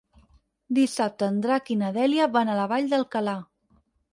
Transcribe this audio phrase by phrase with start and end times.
[0.77, 3.37] Dissabte en Drac i na Dèlia van a la Vall d'Alcalà.